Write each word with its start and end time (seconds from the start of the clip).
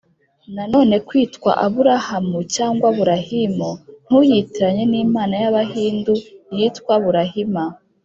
nanone 0.55 0.95
kwitwa 1.07 1.51
abulaham 1.65 2.27
cyangwa 2.55 2.87
burahimu 2.97 3.69
(ntuyitiranye 4.05 4.83
n’imana 4.91 5.33
y’abahindu 5.41 6.13
yitwa 6.57 6.93
burahima). 7.05 7.63